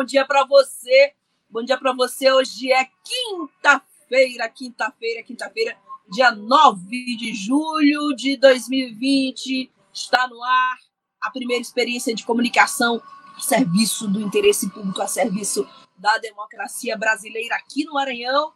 [0.00, 1.12] Bom dia para você.
[1.50, 2.32] Bom dia para você.
[2.32, 5.76] Hoje é quinta-feira, quinta-feira, quinta-feira,
[6.08, 9.70] dia 9 de julho de 2020.
[9.92, 10.78] Está no ar
[11.20, 13.02] a primeira experiência de comunicação
[13.36, 18.54] a serviço do interesse público, a serviço da democracia brasileira aqui no Maranhão.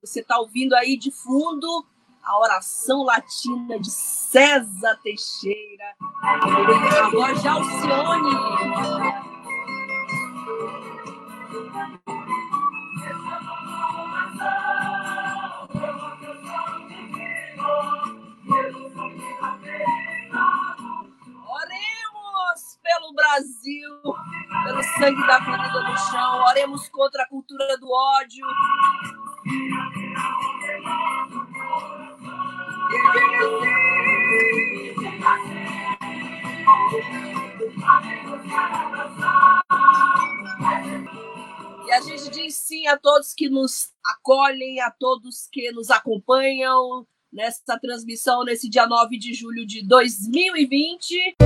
[0.00, 1.84] Você está ouvindo aí de fundo
[2.24, 9.35] a oração latina de César Teixeira, a voz de Alcione.
[11.48, 11.70] Oremos
[22.82, 23.90] pelo Brasil,
[24.64, 28.44] pelo sangue da ferida no chão, oremos contra a cultura do ódio.
[42.86, 49.18] A todos que nos acolhem, a todos que nos acompanham nessa transmissão nesse dia 9
[49.18, 51.36] de julho de 2020.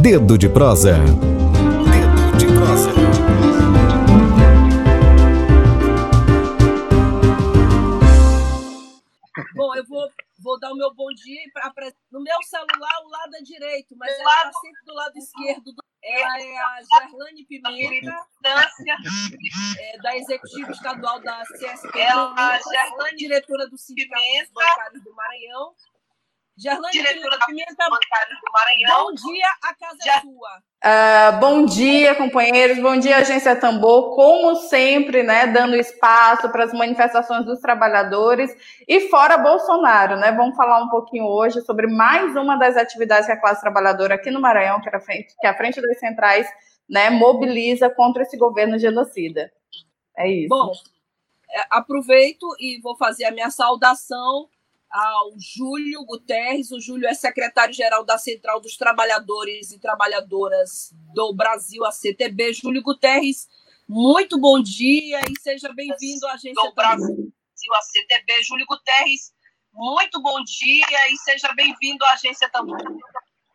[0.00, 0.94] Dedo de prosa.
[0.94, 2.92] Dedo de prosa.
[9.54, 10.08] Bom, eu vou,
[10.40, 13.96] vou dar o meu bom dia pra, pra- no meu celular, o lado é direito,
[13.96, 15.72] mas ela está sempre do lado esquerdo.
[15.72, 18.26] do- Ela é a Gerlane Pimenta,
[19.78, 24.52] é, da Executiva Estadual da CSP, Ela, Gerlane, diretora do Sindicato dos Pimenta.
[24.54, 25.74] Bancários do Maranhão.
[26.58, 29.04] Gerlane diretora da Pimenta, do Maranhão.
[29.06, 30.48] bom dia, a casa é Já- sua.
[30.82, 32.78] Ah, bom dia, companheiros.
[32.78, 34.14] Bom dia, Agência Tambor.
[34.16, 38.50] Como sempre, né, dando espaço para as manifestações dos trabalhadores
[38.88, 40.32] e fora Bolsonaro, né?
[40.32, 44.30] Vamos falar um pouquinho hoje sobre mais uma das atividades que a classe trabalhadora aqui
[44.30, 46.48] no Maranhão, que, era frente, que a frente das centrais,
[46.88, 49.52] né, mobiliza contra esse governo genocida.
[50.16, 50.48] É isso.
[50.48, 50.72] Bom,
[51.50, 54.48] é, aproveito e vou fazer a minha saudação
[54.90, 56.70] ao Júlio Guterres.
[56.72, 62.52] O Júlio é secretário-geral da Central dos Trabalhadores e Trabalhadoras do Brasil, a CTB.
[62.54, 63.48] Júlio Guterres,
[63.88, 66.74] muito bom dia e seja bem-vindo à Agência do.
[66.74, 67.32] Brasil,
[67.74, 69.32] a CTB, Júlio Guterres.
[69.72, 72.78] Muito bom dia e seja bem-vindo à Agência Tambor.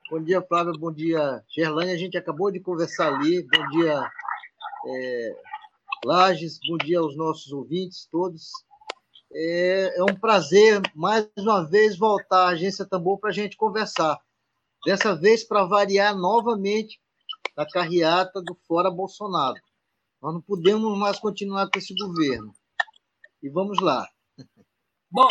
[0.10, 0.74] Bom dia, Flávia.
[0.74, 1.92] Bom dia, Gerlane.
[1.92, 3.44] A gente acabou de conversar ali.
[3.44, 4.12] Bom dia,
[4.88, 5.36] é,
[6.06, 6.60] Lages.
[6.68, 8.52] Bom dia aos nossos ouvintes todos.
[9.36, 14.20] É, é um prazer, mais uma vez, voltar à Agência Tambor para a gente conversar.
[14.86, 17.00] Dessa vez, para variar novamente
[17.56, 19.60] da carreata do Fora Bolsonaro.
[20.22, 22.54] Nós não podemos mais continuar com esse governo.
[23.42, 24.08] E vamos lá.
[25.10, 25.28] Bom,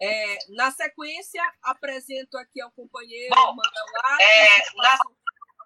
[0.00, 4.98] é, na sequência, apresento aqui ao companheiro Bom, Manuel é, na-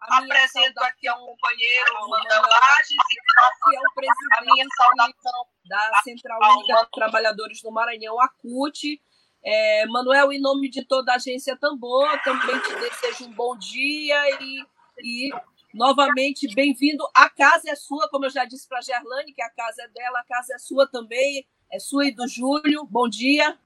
[0.00, 6.00] Apresento aqui ao companheiro Manuel Lages e que é o a minha presidente saudação da
[6.02, 9.00] Central Única de Trabalhadores do Maranhão, a CUT.
[9.44, 14.16] É, Manuel, em nome de toda a agência Tambor, também te desejo um bom dia
[14.40, 14.64] e,
[15.02, 15.30] e
[15.72, 17.04] novamente bem-vindo.
[17.14, 19.88] A casa é sua, como eu já disse para a Gerlane, que a casa é
[19.88, 22.84] dela, a casa é sua também, é sua e do Júlio.
[22.90, 23.56] Bom dia.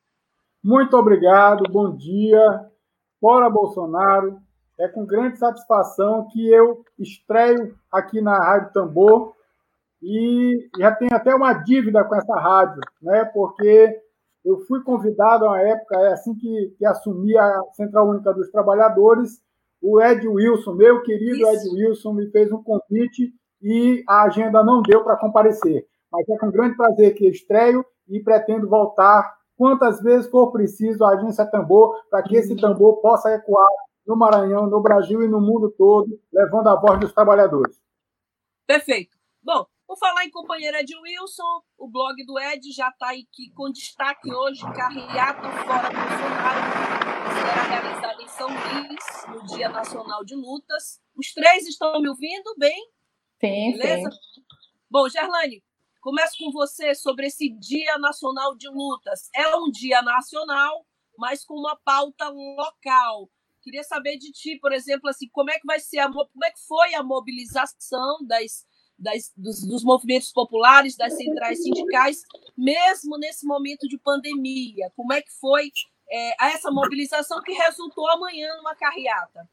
[0.62, 2.70] Muito obrigado, bom dia.
[3.20, 4.42] Fora Bolsonaro.
[4.80, 9.34] É com grande satisfação que eu estreio aqui na Rádio Tambor
[10.02, 13.26] e já tenho até uma dívida com essa rádio, né?
[13.26, 14.00] Porque
[14.42, 18.50] eu fui convidado a uma época, é assim que, que assumi a Central Única dos
[18.50, 19.42] Trabalhadores,
[19.82, 21.69] o Ed Wilson, meu querido Isso.
[21.69, 25.87] Ed Wilson, me fez um convite e a agenda não deu para comparecer.
[26.10, 31.10] Mas é com grande prazer que estreio e pretendo voltar quantas vezes for preciso a
[31.10, 33.69] agência Tambor para que esse tambor possa ecoar
[34.10, 37.80] no Maranhão, no Brasil e no mundo todo, levando a voz dos trabalhadores.
[38.66, 39.16] Perfeito.
[39.40, 43.70] Bom, por falar em companheiro Ed Wilson, o blog do Ed já está aqui com
[43.70, 46.60] destaque hoje, Carreata Fora Bolsonaro,
[47.38, 51.00] será realizada em São Luís, no Dia Nacional de Lutas.
[51.16, 52.90] Os três estão me ouvindo bem?
[53.40, 54.10] sim, Beleza?
[54.10, 54.42] sim.
[54.90, 55.62] Bom, Gerlane,
[56.00, 59.30] começo com você sobre esse Dia Nacional de Lutas.
[59.36, 60.84] É um dia nacional,
[61.16, 63.30] mas com uma pauta local.
[63.62, 66.44] Queria saber de ti, por exemplo, assim, como é que vai ser a, mo- como
[66.44, 68.68] é que foi a mobilização das
[69.00, 72.18] das, dos, dos, movimentos populares, das centrais sindicais,
[72.56, 74.92] mesmo nesse momento de pandemia.
[74.94, 75.70] Como é que foi
[76.10, 79.48] é, essa mobilização que resultou amanhã numa carreata?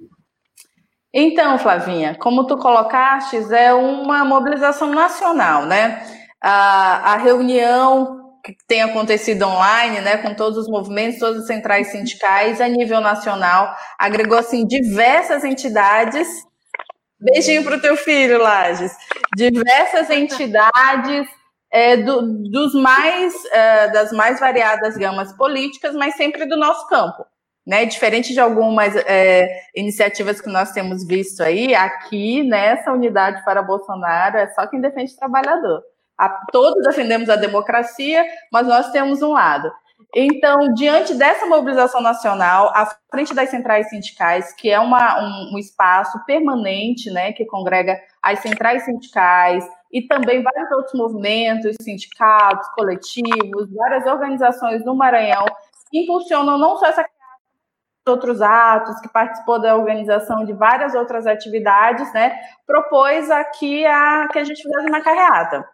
[1.13, 6.05] Então, Flavinha, como tu colocaste, é uma mobilização nacional, né?
[6.41, 11.87] A, a reunião que tem acontecido online, né, com todos os movimentos, todas as centrais
[11.87, 16.27] sindicais a nível nacional, agregou assim diversas entidades.
[17.19, 18.95] Beijinho para o teu filho, Lages.
[19.35, 21.27] Diversas entidades
[21.71, 27.25] é, do, dos mais é, das mais variadas gamas políticas, mas sempre do nosso campo.
[27.65, 33.61] Né, diferente de algumas é, iniciativas que nós temos visto aí, aqui nessa unidade para
[33.61, 35.83] Bolsonaro é só quem defende o trabalhador.
[36.17, 39.69] A, todos defendemos a democracia, mas nós temos um lado.
[40.15, 45.57] Então, diante dessa mobilização nacional, à frente das centrais sindicais, que é uma, um, um,
[45.59, 53.73] espaço permanente, né, que congrega as centrais sindicais e também vários outros movimentos, sindicatos, coletivos,
[53.75, 55.45] várias organizações no Maranhão,
[55.93, 57.05] impulsionam não só essa
[58.09, 64.39] outros atos, que participou da organização de várias outras atividades, né, propôs aqui a, que
[64.39, 65.67] a gente fizesse uma carreata.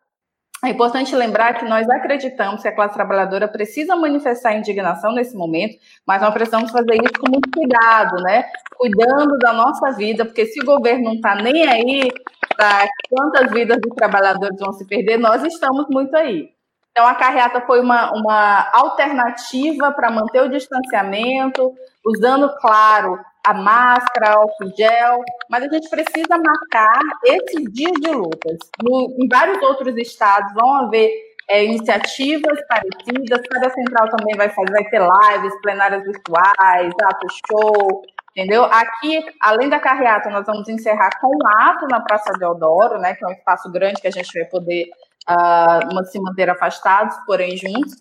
[0.63, 5.77] É importante lembrar que nós acreditamos que a classe trabalhadora precisa manifestar indignação nesse momento,
[6.07, 8.45] mas nós precisamos fazer isso com muito cuidado, né?
[8.77, 12.09] Cuidando da nossa vida, porque se o governo não está nem aí
[12.55, 16.49] para quantas vidas dos trabalhadores vão se perder, nós estamos muito aí.
[16.91, 21.73] Então, a carreata foi uma, uma alternativa para manter o distanciamento,
[22.05, 25.19] usando, claro, a máscara, álcool gel,
[25.49, 28.57] mas a gente precisa marcar esses dias de lutas.
[28.81, 31.11] No, em vários outros estados vão haver
[31.49, 38.01] é, iniciativas parecidas, cada central também vai fazer, vai ter lives, plenárias virtuais, ato show,
[38.31, 38.63] entendeu?
[38.63, 43.25] Aqui, além da carreata, nós vamos encerrar com um ato na Praça Deodoro, né, que
[43.25, 44.85] é um espaço grande que a gente vai poder
[45.29, 47.95] uh, se manter afastados, porém juntos,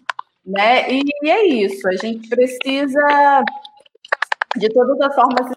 [0.45, 0.91] né?
[0.91, 3.45] E, e é isso, a gente precisa
[4.57, 5.53] de todas as formas,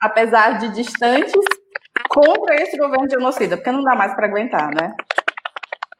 [0.00, 1.44] apesar de distantes,
[2.08, 4.94] contra esse governo genocida, porque não dá mais para aguentar, né?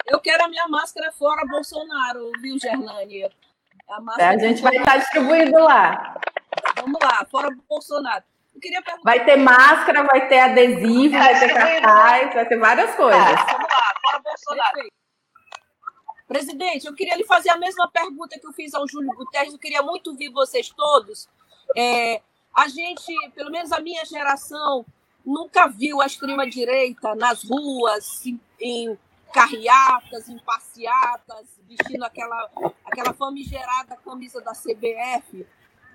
[0.07, 3.25] Eu quero a minha máscara fora Bolsonaro, viu, Gerlane?
[3.25, 6.19] A, é, a gente vai estar distribuindo lá.
[6.77, 8.25] Vamos lá, fora Bolsonaro.
[9.05, 13.23] Vai ter máscara, vai ter adesivo, vai ter cartaz, vai ter várias coisas.
[13.23, 14.75] vamos lá, fora Bolsonaro.
[14.75, 15.01] Perfeito.
[16.27, 19.53] Presidente, eu queria lhe fazer a mesma pergunta que eu fiz ao Júlio Guterres.
[19.53, 21.29] Eu queria muito ouvir vocês todos
[21.77, 22.23] é,
[22.55, 24.85] a gente, pelo menos a minha geração,
[25.25, 28.99] nunca viu a extrema-direita nas ruas, em, em
[29.33, 32.51] carreatas, em passeatas, vestindo aquela,
[32.85, 35.47] aquela famigerada camisa da CBF.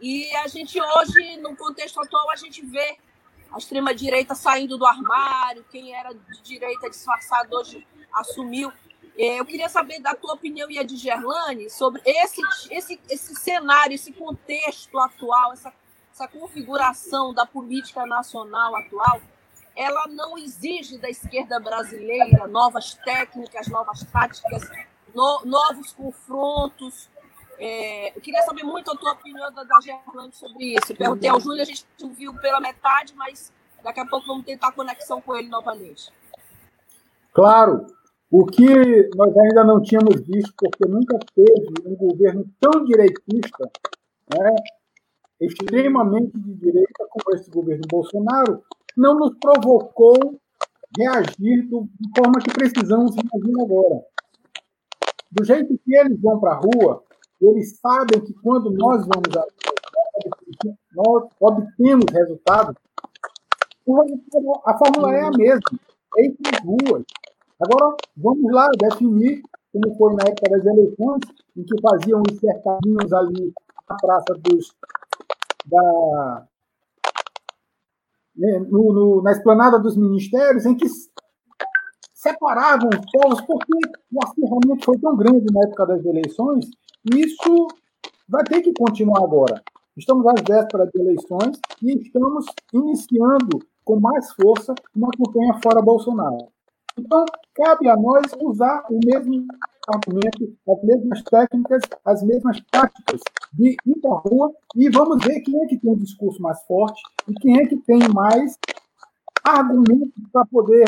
[0.01, 2.98] E a gente hoje, no contexto atual, a gente vê
[3.51, 8.72] a extrema-direita saindo do armário, quem era de direita disfarçado hoje assumiu.
[9.18, 13.05] É, eu queria saber da tua opinião e a de Gerlane sobre esse, esse, esse
[13.86, 15.72] cenário, esse contexto atual, essa,
[16.12, 19.22] essa configuração da política nacional atual.
[19.76, 24.70] Ela não exige da esquerda brasileira novas técnicas, novas táticas,
[25.14, 27.10] no, novos confrontos.
[27.58, 30.96] É, eu queria saber muito a tua opinião da, da Gerlane sobre isso.
[30.96, 33.52] Perguntei ao Júlio, a gente viu pela metade, mas
[33.84, 36.12] daqui a pouco vamos tentar conexão com ele novamente.
[37.34, 37.88] Claro,
[38.31, 43.70] o que nós ainda não tínhamos visto, porque nunca teve um governo tão direitista,
[44.34, 44.55] né,
[45.39, 48.63] extremamente de direita como esse governo Bolsonaro,
[48.98, 50.39] não nos provocou
[50.98, 54.01] reagir do, de forma que precisamos reagir agora.
[55.32, 57.03] Do jeito que eles vão para a rua,
[57.41, 59.46] eles sabem que quando nós vamos a,
[60.96, 62.75] nós obtemos resultados,
[64.65, 65.79] a fórmula é a mesma,
[66.17, 67.03] é ir para as ruas,
[67.59, 71.21] Agora, vamos lá definir, como foi na época das eleições,
[71.55, 73.53] em que faziam os cercadinhos ali
[73.89, 74.75] na Praça dos.
[75.65, 76.47] Da,
[78.35, 80.85] né, no, no, na esplanada dos ministérios, em que
[82.13, 83.74] separavam os povos, porque
[84.12, 86.69] o acirramento foi tão grande na época das eleições,
[87.12, 87.67] e isso
[88.27, 89.63] vai ter que continuar agora.
[89.95, 96.54] Estamos às vésperas de eleições e estamos iniciando com mais força uma campanha fora Bolsonaro.
[96.98, 99.46] Então, cabe a nós usar o mesmo
[99.88, 103.22] argumento, as mesmas técnicas, as mesmas táticas
[103.54, 106.62] de ir para a rua e vamos ver quem é que tem um discurso mais
[106.64, 108.58] forte e quem é que tem mais
[109.44, 110.86] argumentos para poder.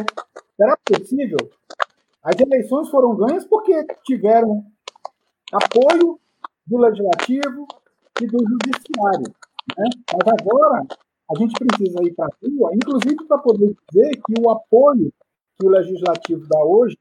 [0.56, 1.38] Será possível?
[2.24, 4.66] As eleições foram ganhas porque tiveram
[5.54, 6.20] apoio
[6.66, 7.68] do legislativo
[8.22, 9.34] e do judiciário.
[9.78, 9.90] Né?
[10.14, 10.86] Mas agora
[11.30, 15.14] a gente precisa ir para a rua, inclusive para poder dizer que o apoio
[15.58, 16.98] que o legislativo dá hoje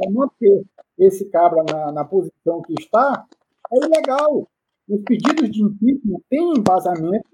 [0.00, 0.64] é manter
[0.98, 3.24] esse cabra na, na posição que está
[3.72, 4.46] é ilegal.
[4.88, 7.28] Os pedidos de impeachment têm embasamento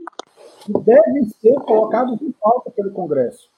[0.68, 3.48] e devem ser colocados em pauta pelo Congresso.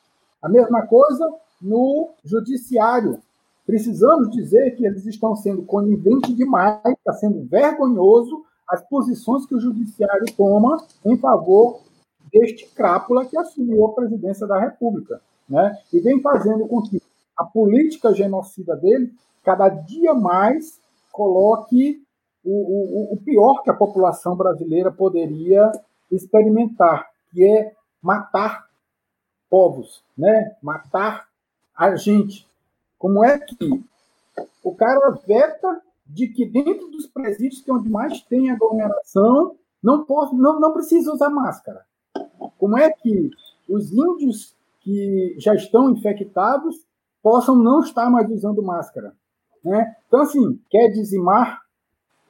[0.40, 3.20] A mesma coisa no Judiciário.
[3.66, 9.60] Precisamos dizer que eles estão sendo coniventes demais, está sendo vergonhoso as posições que o
[9.60, 11.80] Judiciário toma em favor
[12.32, 15.20] deste crápula que assumiu a presidência da República.
[15.50, 15.76] Né?
[15.92, 17.02] E vem fazendo com que
[17.36, 20.80] a política genocida dele cada dia mais
[21.10, 22.00] coloque
[22.44, 25.72] o, o, o pior que a população brasileira poderia
[26.10, 28.66] experimentar, que é matar
[29.50, 30.56] povos, né?
[30.62, 31.28] matar
[31.76, 32.48] a gente.
[32.96, 33.82] Como é que
[34.62, 40.04] o cara veta de que dentro dos presídios, que é onde mais tem aglomeração, não,
[40.04, 41.84] pode, não, não precisa usar máscara?
[42.58, 43.30] Como é que
[43.68, 46.76] os índios que já estão infectados
[47.22, 49.12] possam não estar mais usando máscara?
[49.64, 49.94] Né?
[50.06, 51.60] Então, assim, quer dizimar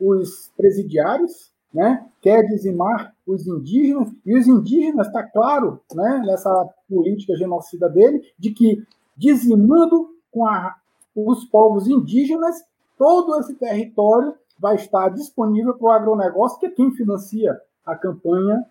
[0.00, 2.06] os presidiários, né?
[2.20, 6.50] quer dizimar os indígenas, e os indígenas, está claro, né, nessa
[6.88, 8.82] política genocida dele, de que
[9.16, 10.74] dizimando com a,
[11.14, 12.56] os povos indígenas,
[12.98, 18.64] todo esse território vai estar disponível para o agronegócio, que é quem financia a campanha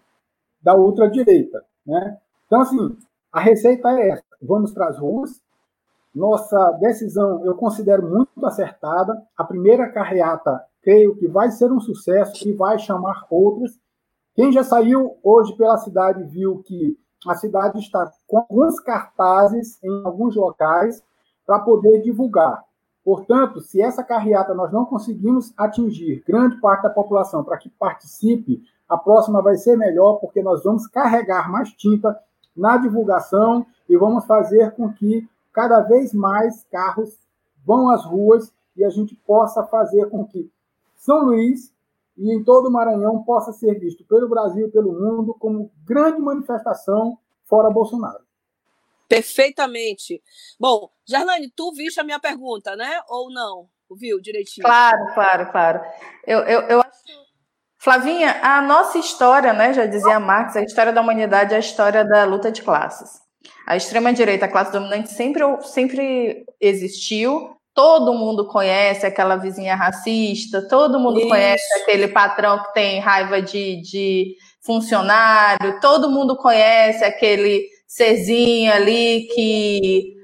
[0.62, 1.64] da ultradireita.
[1.86, 2.18] Né?
[2.46, 2.98] Então, assim,
[3.32, 5.42] a receita é essa: vamos para as ruas.
[6.14, 9.22] Nossa decisão eu considero muito acertada.
[9.38, 13.80] A primeira carreata, creio que vai ser um sucesso e vai chamar outras.
[14.36, 20.06] Quem já saiu hoje pela cidade viu que a cidade está com alguns cartazes em
[20.06, 21.04] alguns locais
[21.46, 22.64] para poder divulgar.
[23.04, 28.64] Portanto, se essa carreata nós não conseguimos atingir grande parte da população para que participe,
[28.88, 32.18] a próxima vai ser melhor, porque nós vamos carregar mais tinta
[32.60, 37.18] na divulgação e vamos fazer com que cada vez mais carros
[37.66, 40.52] vão às ruas e a gente possa fazer com que
[40.96, 41.74] São Luís
[42.18, 46.20] e em todo o Maranhão possa ser visto pelo Brasil e pelo mundo como grande
[46.20, 48.24] manifestação fora Bolsonaro.
[49.08, 50.22] Perfeitamente.
[50.60, 53.02] Bom, Gerlane, tu viste a minha pergunta, né?
[53.08, 53.68] Ou não?
[53.92, 54.64] Viu direitinho?
[54.66, 55.82] Claro, claro, claro.
[56.28, 57.00] Eu, eu, eu acho
[57.82, 62.04] Flavinha, a nossa história, né, já dizia Marx, a história da humanidade é a história
[62.04, 63.22] da luta de classes.
[63.66, 67.56] A extrema-direita, a classe dominante, sempre, sempre existiu.
[67.74, 71.30] Todo mundo conhece aquela vizinha racista, todo mundo Isso.
[71.30, 79.28] conhece aquele patrão que tem raiva de, de funcionário, todo mundo conhece aquele serzinho ali
[79.34, 80.20] que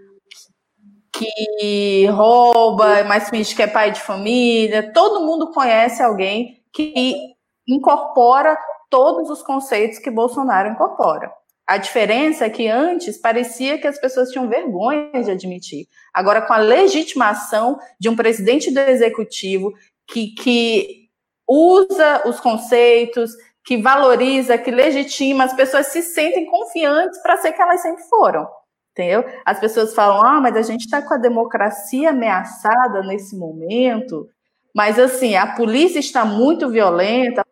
[1.14, 4.92] que rouba, mas finge que é pai de família.
[4.92, 7.35] Todo mundo conhece alguém que
[7.68, 8.58] incorpora
[8.90, 11.32] todos os conceitos que Bolsonaro incorpora.
[11.68, 15.88] A diferença é que antes parecia que as pessoas tinham vergonha de admitir.
[16.14, 19.74] Agora, com a legitimação de um presidente do executivo
[20.08, 21.10] que, que
[21.48, 23.32] usa os conceitos,
[23.66, 28.48] que valoriza, que legitima, as pessoas se sentem confiantes para ser que elas sempre foram.
[28.92, 29.26] Entendeu?
[29.44, 34.30] As pessoas falam, ah, mas a gente está com a democracia ameaçada nesse momento.
[34.76, 37.46] Mas, assim, a polícia está muito violenta,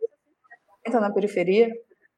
[0.92, 1.70] na periferia.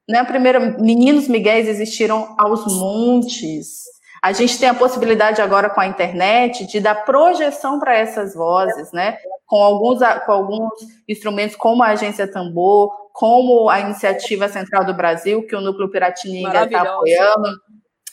[0.09, 0.17] Né?
[0.17, 3.83] A primeira, meninos miguéis existiram aos montes.
[4.23, 8.91] A gente tem a possibilidade agora com a internet de dar projeção para essas vozes,
[8.91, 9.17] né?
[9.45, 10.71] Com alguns, com alguns
[11.07, 16.65] instrumentos como a Agência Tambor, como a Iniciativa Central do Brasil, que o Núcleo Piratininga
[16.65, 17.49] está apoiando.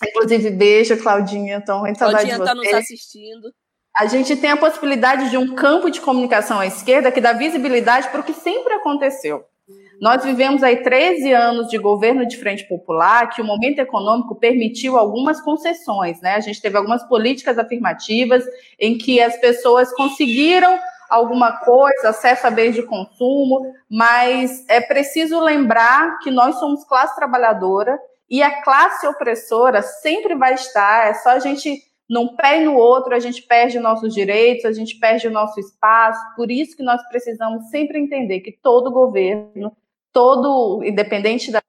[0.06, 1.56] Inclusive, beijo, Claudinha.
[1.56, 3.50] Então, Claudinha está nos assistindo.
[3.96, 8.08] A gente tem a possibilidade de um campo de comunicação à esquerda que dá visibilidade
[8.08, 9.44] para o que sempre aconteceu.
[10.00, 14.98] Nós vivemos aí 13 anos de governo de frente popular, que o momento econômico permitiu
[14.98, 16.34] algumas concessões, né?
[16.34, 18.44] A gente teve algumas políticas afirmativas
[18.80, 20.76] em que as pessoas conseguiram
[21.08, 27.14] alguma coisa, acesso a bens de consumo, mas é preciso lembrar que nós somos classe
[27.14, 27.96] trabalhadora
[28.28, 31.80] e a classe opressora sempre vai estar, é só a gente
[32.12, 35.58] num pé e no outro, a gente perde nossos direitos, a gente perde o nosso
[35.58, 36.20] espaço.
[36.36, 39.74] Por isso que nós precisamos sempre entender que todo governo
[40.12, 41.62] todo, independente da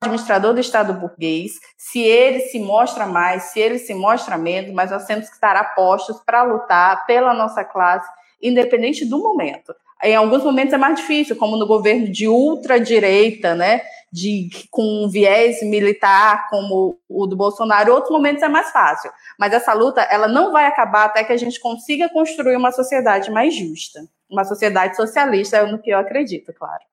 [0.00, 4.92] administrador do Estado burguês, se ele se mostra mais, se ele se mostra menos, mas
[4.92, 8.08] nós temos que estar apostos para lutar pela nossa classe,
[8.40, 9.74] independente do momento.
[10.02, 15.62] Em alguns momentos é mais difícil, como no governo de ultradireita, né, de, com viés
[15.62, 19.10] militar, como o do Bolsonaro, em outros momentos é mais fácil.
[19.38, 23.30] Mas essa luta, ela não vai acabar até que a gente consiga construir uma sociedade
[23.30, 24.00] mais justa,
[24.30, 26.84] uma sociedade socialista, é no que eu acredito, claro.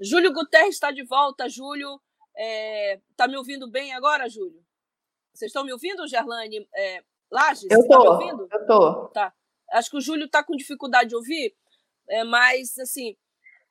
[0.00, 1.48] Júlio Guterres está de volta.
[1.48, 2.00] Júlio, está
[2.36, 4.62] é, tá me ouvindo bem agora, Júlio?
[5.34, 8.48] Vocês estão me ouvindo, Gerlane, é, Lages, eu tá me ouvindo?
[8.50, 9.08] Eu tô.
[9.08, 9.32] Tá.
[9.72, 11.54] Acho que o Júlio está com dificuldade de ouvir,
[12.08, 13.16] é, mas, assim,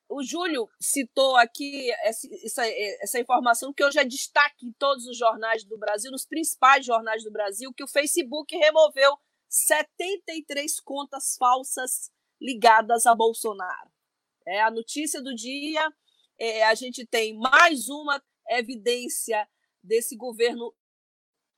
[0.10, 5.17] o Júlio citou aqui essa, essa, essa, informação que hoje é destaque em todos os
[5.17, 9.17] jornais do Brasil, nos principais jornais do Brasil, que o Facebook removeu
[9.50, 13.91] 73 contas falsas ligadas a Bolsonaro.
[14.46, 15.91] É a notícia do dia.
[16.39, 19.48] É, a gente tem mais uma evidência
[19.84, 20.74] desse governo,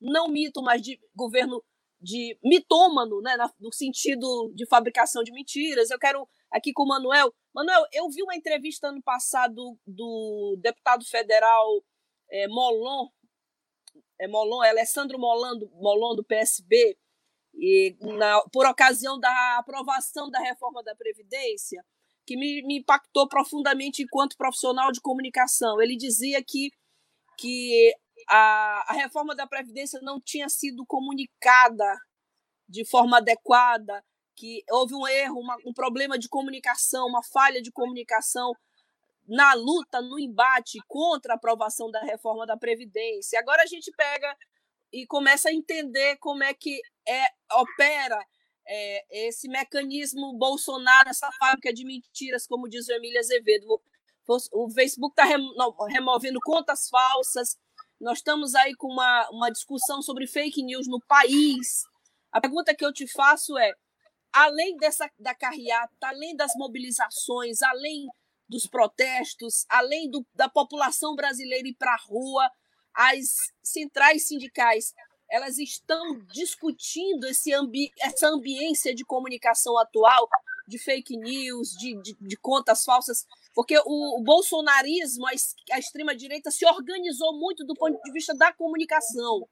[0.02, 1.64] não mito, mas de governo
[2.02, 5.90] de mitômano, né, no sentido de fabricação de mentiras.
[5.92, 7.34] Eu quero aqui com o Manuel.
[7.54, 11.84] Manuel, eu vi uma entrevista ano passado do deputado federal
[12.32, 13.10] é, Molon,
[14.20, 16.98] é Molon, é Alessandro Molon do, Molon, do PSB,
[17.54, 21.84] e na, por ocasião da aprovação da reforma da Previdência,
[22.26, 25.82] que me, me impactou profundamente enquanto profissional de comunicação.
[25.82, 26.70] Ele dizia que,
[27.38, 27.94] que
[28.30, 32.00] a, a reforma da Previdência não tinha sido comunicada
[32.68, 34.04] de forma adequada,
[34.40, 38.54] que houve um erro, uma, um problema de comunicação, uma falha de comunicação
[39.28, 43.38] na luta, no embate contra a aprovação da reforma da Previdência.
[43.38, 44.34] Agora a gente pega
[44.94, 48.18] e começa a entender como é que é, opera
[48.66, 53.82] é, esse mecanismo Bolsonaro, essa fábrica de mentiras, como diz o Emília Azevedo.
[54.54, 55.26] O Facebook está
[55.90, 57.58] removendo contas falsas,
[58.00, 61.84] nós estamos aí com uma, uma discussão sobre fake news no país.
[62.32, 63.74] A pergunta que eu te faço é:
[64.34, 68.08] além dessa da carreata, além das mobilizações, além
[68.48, 72.50] dos protestos, além do, da população brasileira ir para a rua,
[72.94, 74.94] as centrais sindicais
[75.32, 80.28] elas estão discutindo esse ambi essa ambiência de comunicação atual,
[80.68, 85.32] de fake news, de, de, de contas falsas, porque o, o bolsonarismo, a,
[85.72, 89.48] a extrema-direita, se organizou muito do ponto de vista da comunicação.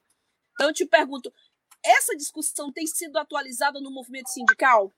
[0.53, 1.31] Então, eu te pergunto,
[1.87, 4.91] essa discussão tem sido atualizada no movimento sindical?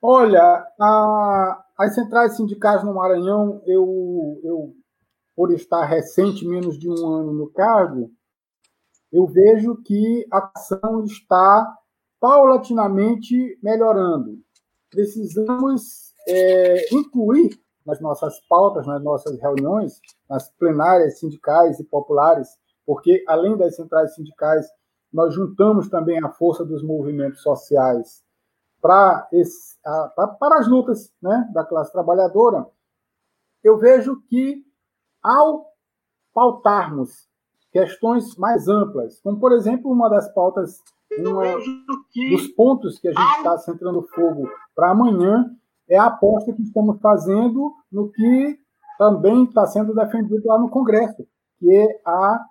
[0.00, 4.74] Olha, a, as centrais sindicais no Maranhão, eu, eu
[5.34, 8.10] por estar recente, menos de um ano no cargo,
[9.12, 11.74] eu vejo que a ação está
[12.20, 14.38] paulatinamente melhorando.
[14.90, 22.48] Precisamos é, incluir nas nossas pautas, nas nossas reuniões, nas plenárias sindicais e populares,
[22.86, 24.66] porque além das centrais sindicais,
[25.12, 28.24] nós juntamos também a força dos movimentos sociais
[28.80, 32.66] para, esse, para as lutas né, da classe trabalhadora.
[33.62, 34.62] Eu vejo que
[35.22, 35.72] ao
[36.34, 37.28] pautarmos
[37.72, 40.80] questões mais amplas, como, por exemplo, uma das pautas,
[41.18, 41.44] uma
[42.30, 45.50] dos pontos que a gente está centrando fogo para amanhã,
[45.88, 48.58] é a aposta que estamos fazendo no que
[48.98, 51.26] também está sendo defendido lá no Congresso,
[51.58, 52.44] que é a,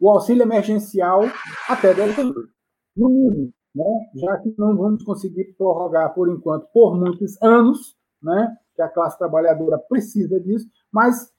[0.00, 1.22] o auxílio emergencial
[1.68, 2.48] até dezembro,
[2.96, 4.10] no mínimo, né?
[4.16, 8.56] já que não vamos conseguir prorrogar, por enquanto, por muitos anos, né?
[8.74, 11.30] que a classe trabalhadora precisa disso, mas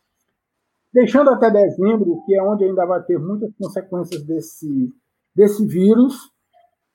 [0.94, 4.94] deixando até dezembro, que é onde ainda vai ter muitas consequências desse,
[5.36, 6.16] desse vírus,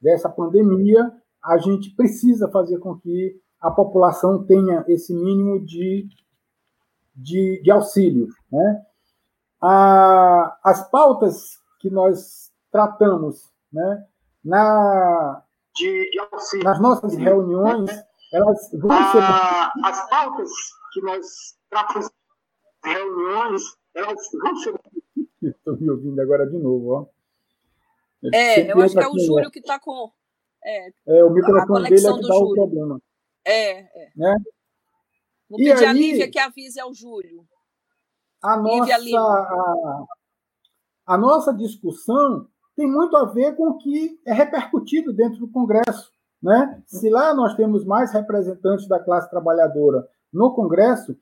[0.01, 1.13] dessa pandemia,
[1.45, 6.07] a gente precisa fazer com que a população tenha esse mínimo de,
[7.15, 8.29] de, de auxílio.
[8.53, 8.83] Né?
[9.63, 14.07] A, as pautas que nós tratamos né,
[14.45, 15.43] na,
[15.75, 17.91] de, de auxílio, nas nossas reuniões,
[18.33, 19.23] elas vão ser.
[19.85, 20.51] as pautas
[20.93, 21.27] que nós
[21.71, 22.11] tratamos
[22.85, 23.63] reuniões,
[23.95, 24.75] elas vão ser.
[25.43, 27.07] Estou me ouvindo agora de novo, ó.
[28.33, 30.11] É, eu acho que é o Júlio que está com.
[30.65, 32.51] É, é, o microfone dele é que dá Júlio.
[32.51, 33.03] o problema.
[33.45, 34.11] É, é.
[34.17, 34.37] Né?
[35.49, 37.47] Vou pedir aí, a Lívia que avise ao Júlio.
[38.43, 40.05] A nossa, a,
[41.07, 42.47] a nossa discussão
[42.77, 46.11] tem muito a ver com o que é repercutido dentro do Congresso.
[46.43, 46.83] Né?
[46.87, 51.17] Se lá nós temos mais representantes da classe trabalhadora no Congresso,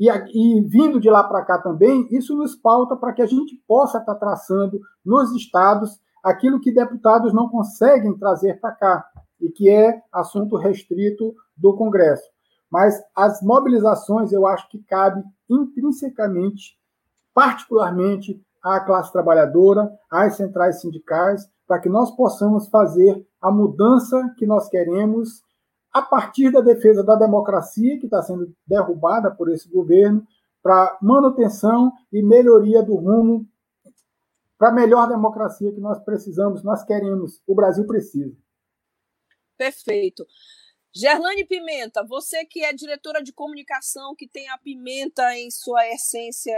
[0.00, 3.56] e, e vindo de lá para cá também, isso nos pauta para que a gente
[3.68, 9.04] possa estar tá traçando nos estados aquilo que deputados não conseguem trazer para cá,
[9.40, 12.33] e que é assunto restrito do Congresso.
[12.70, 16.78] Mas as mobilizações eu acho que cabe intrinsecamente,
[17.32, 24.46] particularmente à classe trabalhadora, às centrais sindicais, para que nós possamos fazer a mudança que
[24.46, 25.42] nós queremos
[25.92, 30.26] a partir da defesa da democracia, que está sendo derrubada por esse governo,
[30.62, 33.46] para manutenção e melhoria do rumo
[34.58, 38.34] para a melhor democracia que nós precisamos, nós queremos, o Brasil precisa.
[39.58, 40.26] Perfeito.
[40.96, 46.56] Gerlane Pimenta, você que é diretora de comunicação, que tem a pimenta em sua essência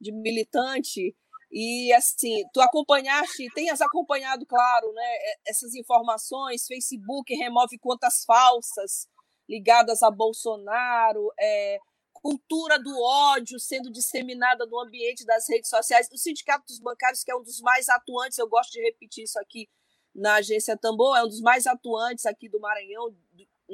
[0.00, 1.16] de militante
[1.50, 9.08] E assim, tu acompanhaste, tenhas acompanhado, claro, né, essas informações, Facebook remove contas falsas
[9.48, 11.78] ligadas a Bolsonaro, é,
[12.12, 16.08] cultura do ódio sendo disseminada no ambiente das redes sociais.
[16.12, 19.38] O Sindicato dos Bancários, que é um dos mais atuantes, eu gosto de repetir isso
[19.38, 19.68] aqui
[20.14, 23.14] na agência Tambor, é um dos mais atuantes aqui do Maranhão,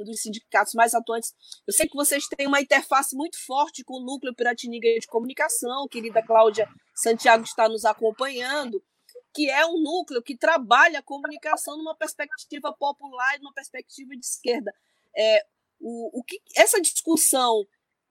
[0.00, 1.32] um dos sindicatos mais atuantes.
[1.66, 5.88] Eu sei que vocês têm uma interface muito forte com o Núcleo Piratiniga de Comunicação,
[5.88, 8.82] querida Cláudia Santiago está nos acompanhando,
[9.34, 14.26] que é um núcleo que trabalha a comunicação numa perspectiva popular e numa perspectiva de
[14.26, 14.72] esquerda.
[15.16, 15.44] É,
[15.80, 17.66] o, o que essa discussão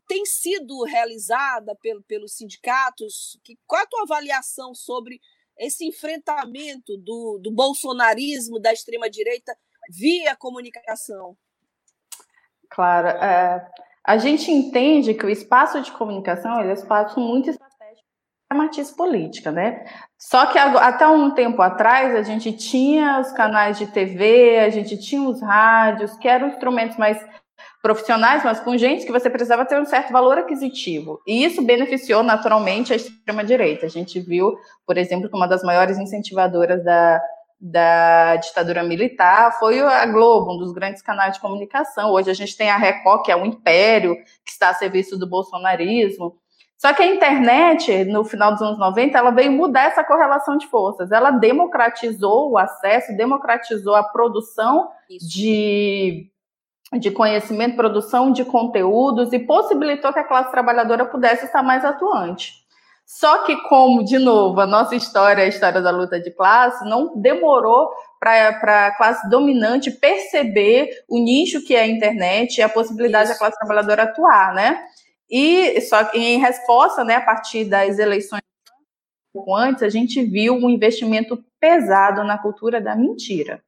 [0.08, 3.40] tem sido realizada pelo, pelos sindicatos?
[3.44, 5.22] Que, qual a tua avaliação sobre
[5.58, 9.56] esse enfrentamento do, do bolsonarismo, da extrema-direita,
[9.90, 11.38] via comunicação?
[12.70, 13.08] Claro.
[13.08, 13.66] É,
[14.06, 18.08] a gente entende que o espaço de comunicação é um espaço muito estratégico
[18.48, 19.86] para matiz política, né?
[20.18, 24.98] Só que até um tempo atrás a gente tinha os canais de TV, a gente
[24.98, 27.24] tinha os rádios, que eram instrumentos mais
[27.82, 31.22] profissionais, mas com gente que você precisava ter um certo valor aquisitivo.
[31.26, 33.86] E isso beneficiou naturalmente a extrema-direita.
[33.86, 37.22] A gente viu, por exemplo, que uma das maiores incentivadoras da,
[37.60, 42.12] da ditadura militar foi a Globo, um dos grandes canais de comunicação.
[42.12, 45.28] Hoje a gente tem a Record, que é um império que está a serviço do
[45.28, 46.38] bolsonarismo.
[46.78, 50.68] Só que a internet, no final dos anos 90, ela veio mudar essa correlação de
[50.68, 51.12] forças.
[51.12, 56.32] Ela democratizou o acesso, democratizou a produção de
[56.98, 62.59] de conhecimento, produção de conteúdos e possibilitou que a classe trabalhadora pudesse estar mais atuante.
[63.12, 67.20] Só que, como, de novo, a nossa história, a história da luta de classe, não
[67.20, 73.24] demorou para a classe dominante perceber o nicho que é a internet e a possibilidade
[73.24, 73.34] Isso.
[73.34, 74.86] da classe trabalhadora atuar, né?
[75.28, 78.44] E só em resposta, né, a partir das eleições
[79.58, 83.60] antes, a gente viu um investimento pesado na cultura da mentira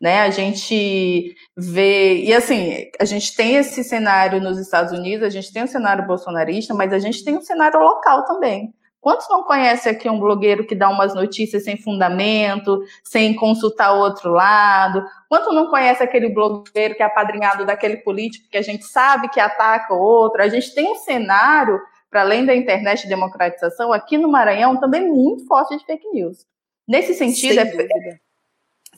[0.00, 0.20] né?
[0.20, 5.52] A gente vê e assim, a gente tem esse cenário nos Estados Unidos, a gente
[5.52, 8.72] tem um cenário bolsonarista, mas a gente tem um cenário local também.
[9.00, 14.00] Quantos não conhecem aqui um blogueiro que dá umas notícias sem fundamento, sem consultar o
[14.00, 15.04] outro lado?
[15.28, 19.38] Quanto não conhece aquele blogueiro que é apadrinhado daquele político que a gente sabe que
[19.38, 20.42] ataca o outro?
[20.42, 21.80] A gente tem um cenário,
[22.10, 26.44] para além da internet de democratização, aqui no Maranhão também muito forte de fake news.
[26.86, 28.18] Nesse sentido, é,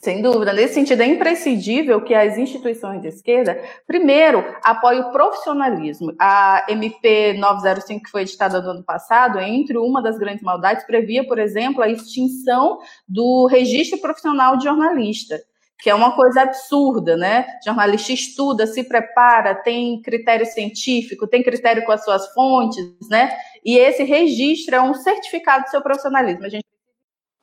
[0.01, 6.11] sem dúvida, nesse sentido, é imprescindível que as instituições de esquerda, primeiro, apoiem o profissionalismo.
[6.19, 11.23] A MP 905, que foi editada no ano passado, entre uma das grandes maldades, previa,
[11.27, 15.39] por exemplo, a extinção do registro profissional de jornalista,
[15.77, 17.45] que é uma coisa absurda, né?
[17.61, 23.31] O jornalista estuda, se prepara, tem critério científico, tem critério com as suas fontes, né?
[23.63, 26.43] E esse registro é um certificado do seu profissionalismo.
[26.43, 26.70] A gente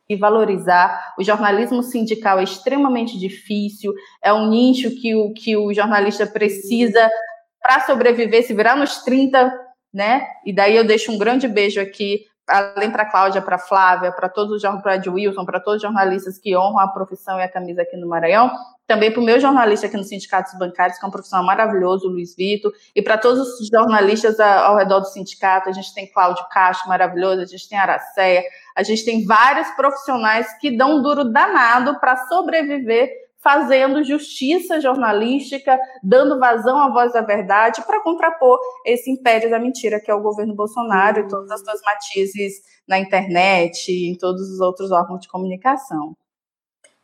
[0.08, 1.14] e valorizar.
[1.18, 3.92] O jornalismo sindical é extremamente difícil,
[4.22, 7.10] é um nicho que o, que o jornalista precisa
[7.60, 9.52] para sobreviver, se virar nos 30,
[9.92, 10.26] né?
[10.46, 14.52] E daí eu deixo um grande beijo aqui, além para Cláudia, para Flávia, para todos
[14.54, 17.96] os para Wilson, para todos os jornalistas que honram a profissão e a camisa aqui
[17.96, 18.50] no Maranhão,
[18.86, 22.08] também para o meu jornalista aqui no Sindicato dos Bancários, que é um profissional maravilhoso,
[22.08, 26.44] Luiz Vitor, e para todos os jornalistas ao redor do sindicato, a gente tem Cláudio
[26.50, 28.42] Castro, maravilhoso, a gente tem Aracéia,
[28.74, 35.78] a gente tem vários profissionais que dão um duro danado para sobreviver fazendo justiça jornalística,
[36.02, 40.22] dando vazão à voz da verdade para contrapor esse império da mentira que é o
[40.22, 42.54] governo Bolsonaro e todas as suas matizes
[42.86, 46.16] na internet e em todos os outros órgãos de comunicação.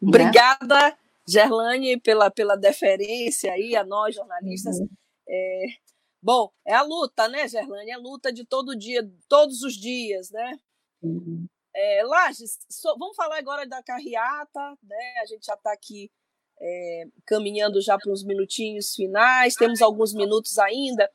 [0.03, 0.09] Né?
[0.09, 0.97] Obrigada, né?
[1.27, 4.79] Gerlane, pela, pela deferência aí a nós jornalistas.
[4.79, 4.89] Uhum.
[5.27, 5.65] É,
[6.23, 7.91] bom, é a luta, né, Gerlane?
[7.91, 10.59] É a luta de todo dia, todos os dias, né?
[11.03, 11.47] Uhum.
[11.75, 15.15] É, Lages, so, vamos falar agora da carreata, né?
[15.23, 16.11] A gente já está aqui
[16.61, 21.11] é, caminhando já para uns minutinhos finais, temos alguns minutos ainda.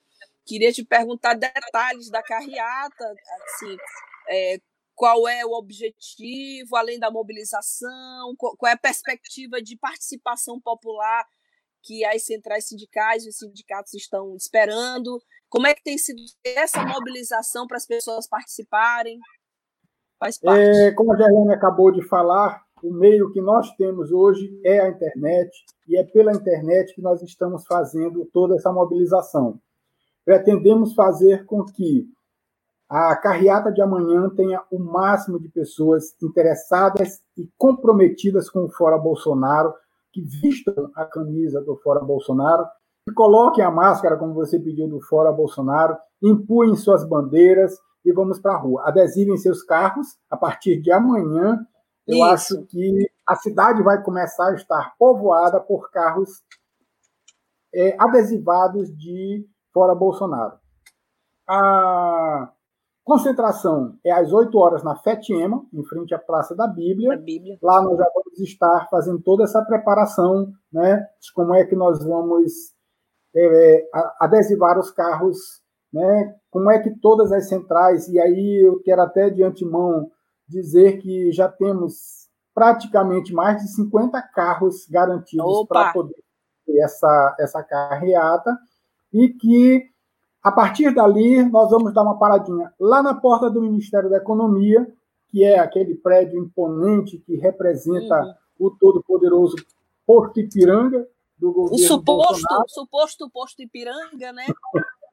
[0.46, 3.78] Queria te perguntar detalhes da carreata, assim,
[4.30, 4.60] é,
[4.96, 11.26] qual é o objetivo, além da mobilização, qual, é a perspectiva de participação popular
[11.82, 16.84] que as centrais sindicais e os sindicatos estão esperando, como é que tem sido essa
[16.86, 19.20] mobilização para as pessoas participarem?
[20.20, 20.62] Faz parte.
[20.62, 24.90] É, como a Gerlane acabou de falar, o meio que nós temos hoje é a
[24.90, 25.52] internet,
[25.88, 29.60] e é pela internet que nós estamos fazendo toda essa mobilização.
[30.24, 32.08] Pretendemos fazer com que
[32.90, 38.98] a carreata de amanhã tenha o máximo de pessoas interessadas e comprometidas com o Fora
[38.98, 39.74] Bolsonaro,
[40.12, 42.66] que vistam a camisa do Fora Bolsonaro,
[43.08, 48.40] que coloquem a máscara, como você pediu, do Fora Bolsonaro, empunhem suas bandeiras e vamos
[48.40, 48.84] para a rua.
[48.88, 50.08] Adesivem seus carros.
[50.30, 51.60] A partir de amanhã,
[52.10, 52.26] eu Isso.
[52.58, 56.42] acho que a cidade vai começar a estar povoada por carros
[57.72, 60.58] é, adesivados de fora Bolsonaro.
[61.48, 62.52] A
[63.04, 67.16] concentração é às 8 horas na Fetiema, em frente à Praça da Bíblia.
[67.16, 67.60] Bíblia.
[67.62, 72.04] Lá nós já vamos estar fazendo toda essa preparação, né, de como é que nós
[72.04, 72.52] vamos
[73.36, 73.88] é,
[74.20, 75.38] adesivar os carros,
[75.94, 80.10] né, como é que todas as centrais, e aí eu quero até de antemão
[80.50, 86.22] dizer que já temos praticamente mais de 50 carros garantidos para poder
[86.66, 88.58] ter essa, essa carreata,
[89.14, 89.90] e que
[90.42, 94.88] a partir dali nós vamos dar uma paradinha lá na porta do Ministério da Economia,
[95.30, 98.22] que é aquele prédio imponente que representa
[98.60, 98.68] uhum.
[98.68, 99.56] o todo-poderoso
[100.06, 101.08] Porto Ipiranga
[101.38, 102.66] do governo o suposto, Bolsonaro.
[102.68, 104.46] suposto posto Ipiranga, né?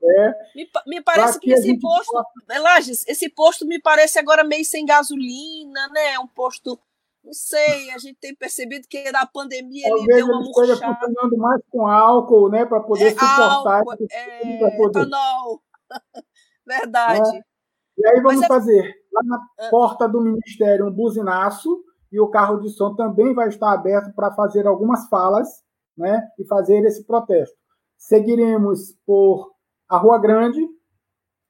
[0.09, 2.61] É, me, me parece que, que esse posto, possa...
[2.61, 6.19] Lages, esse posto me parece agora meio sem gasolina, né?
[6.19, 6.79] Um posto
[7.27, 10.79] não sei, a gente tem percebido que na pandemia Talvez ele deu uma murchada.
[10.79, 13.81] Talvez funcionando mais com álcool, né, para poder é suportar.
[13.81, 15.01] Álcool, é, poder...
[15.01, 15.61] etanol.
[16.65, 17.37] Verdade.
[17.37, 17.43] É.
[17.99, 18.47] E aí vamos é...
[18.47, 19.69] fazer lá na ah.
[19.71, 24.33] porta do Ministério um buzinaço e o carro de som também vai estar aberto para
[24.33, 25.49] fazer algumas falas,
[25.99, 27.57] né, e fazer esse protesto.
[27.97, 29.53] Seguiremos por
[29.89, 30.67] a Rua Grande,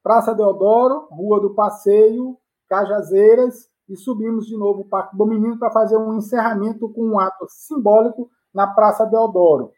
[0.03, 2.37] Praça Deodoro, Rua do Passeio,
[2.69, 7.19] Cajazeiras, e subimos de novo o Parque do Menino para fazer um encerramento com um
[7.19, 9.71] ato simbólico na Praça Deodoro.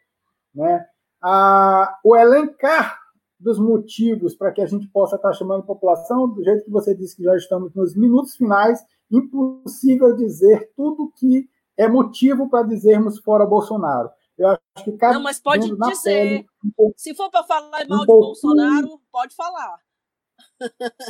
[0.53, 0.85] Né?
[1.21, 2.99] Ah, o elencar
[3.39, 6.93] dos motivos para que a gente possa estar chamando a população, do jeito que você
[6.93, 13.19] disse que já estamos nos minutos finais, impossível dizer tudo que é motivo para dizermos
[13.19, 14.09] fora Bolsonaro.
[14.39, 16.03] Eu acho que cada Não, mas pode dizer.
[16.03, 16.45] Pele,
[16.79, 19.79] um Se for para falar mal um de Bolsonaro, pode falar.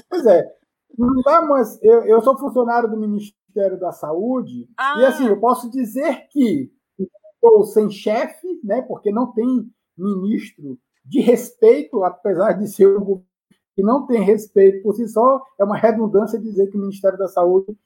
[0.09, 0.57] Pois é.
[0.97, 4.95] Não dá, mas eu, eu sou funcionário do Ministério da Saúde ah.
[4.99, 8.81] e assim eu posso dizer que estou sem chefe, né?
[8.81, 13.29] Porque não tem ministro de respeito, apesar de ser um governo
[13.75, 17.29] que não tem respeito por si só, é uma redundância dizer que o Ministério da
[17.29, 17.77] Saúde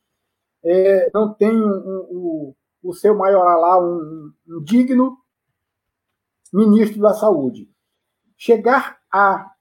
[0.64, 5.18] é, não tem um, um, um, o seu maior lá, um, um digno
[6.54, 7.68] ministro da Saúde.
[8.38, 9.52] Chegar a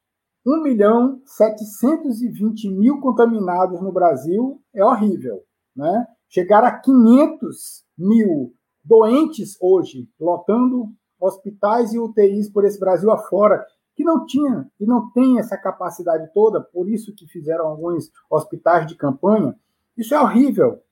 [0.46, 5.42] 1 milhão 720 mil contaminados no Brasil é horrível.
[5.74, 6.07] Né?
[6.28, 10.88] Chegar a 500 mil doentes hoje, lotando
[11.20, 16.33] hospitais e UTIs por esse Brasil afora, que não tinha e não tem essa capacidade
[16.35, 19.55] toda, por isso que fizeram alguns hospitais de campanha,
[19.96, 20.83] isso é horrível.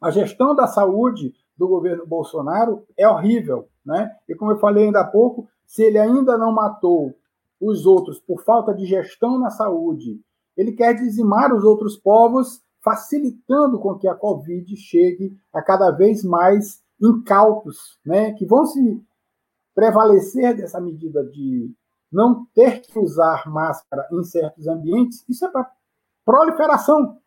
[0.00, 3.68] A gestão da saúde do governo Bolsonaro é horrível.
[3.84, 4.10] Né?
[4.28, 7.14] E como eu falei ainda há pouco, se ele ainda não matou
[7.60, 10.20] os outros por falta de gestão na saúde.
[10.56, 16.22] Ele quer dizimar os outros povos, facilitando com que a Covid chegue a cada vez
[16.22, 19.02] mais incautos, né, que vão se
[19.74, 21.72] prevalecer dessa medida de
[22.12, 25.24] não ter que usar máscara em certos ambientes.
[25.28, 25.68] Isso é para
[26.24, 27.18] proliferação.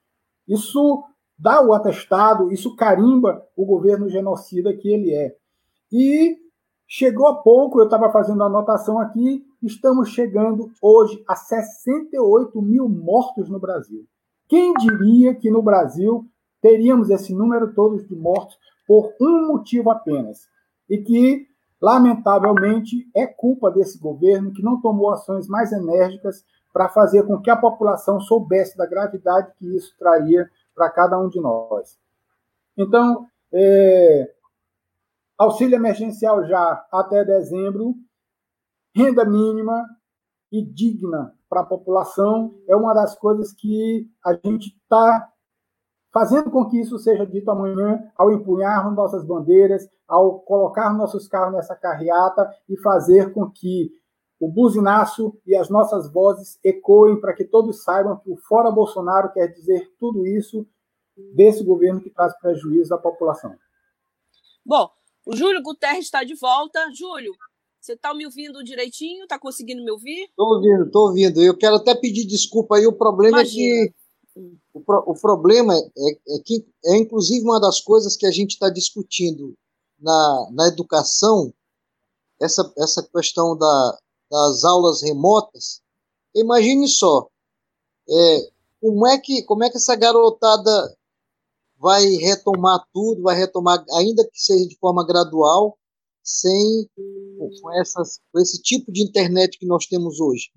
[0.47, 1.03] Isso
[1.37, 5.35] dá o atestado, isso carimba o governo genocida que ele é.
[5.91, 6.37] E
[6.87, 12.87] chegou a pouco, eu estava fazendo a anotação aqui, estamos chegando hoje a 68 mil
[12.87, 14.05] mortos no Brasil.
[14.47, 16.25] Quem diria que no Brasil
[16.61, 20.47] teríamos esse número todo de mortos por um motivo apenas?
[20.89, 21.45] E que,
[21.81, 27.49] lamentavelmente, é culpa desse governo que não tomou ações mais enérgicas para fazer com que
[27.49, 31.97] a população soubesse da gravidade que isso traria para cada um de nós.
[32.77, 34.31] Então, é,
[35.37, 37.95] auxílio emergencial já até dezembro,
[38.95, 39.85] renda mínima
[40.51, 45.31] e digna para a população é uma das coisas que a gente está
[46.11, 51.53] fazendo com que isso seja dito amanhã ao empunhar nossas bandeiras, ao colocar nossos carros
[51.53, 53.91] nessa carreata e fazer com que
[54.39, 59.31] o buzinaço e as nossas vozes ecoem para que todos saibam que o fora Bolsonaro
[59.31, 60.65] quer dizer tudo isso
[61.35, 63.55] desse governo que traz prejuízo à população.
[64.65, 64.89] Bom,
[65.27, 66.79] o Júlio Guterres está de volta.
[66.93, 67.33] Júlio,
[67.81, 69.23] você está me ouvindo direitinho?
[69.23, 70.23] Está conseguindo me ouvir?
[70.29, 71.43] Estou ouvindo, estou ouvindo.
[71.43, 72.87] Eu quero até pedir desculpa aí.
[72.87, 73.83] O problema Imagina.
[73.83, 73.93] é que
[74.73, 78.51] o, pro, o problema é, é, que é inclusive uma das coisas que a gente
[78.51, 79.53] está discutindo
[79.99, 81.53] na, na educação,
[82.41, 83.99] essa, essa questão da,
[84.31, 85.81] das aulas remotas.
[86.35, 87.27] Imagine só,
[88.09, 90.96] é, como é que como é que essa garotada
[91.79, 95.77] vai retomar tudo, vai retomar, ainda que seja de forma gradual,
[96.23, 100.49] sem com, essas, com esse tipo de internet que nós temos hoje.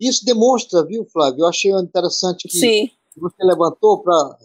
[0.00, 1.42] Isso demonstra, viu, Flávio?
[1.42, 2.90] Eu achei interessante que Sim.
[3.16, 4.38] você levantou para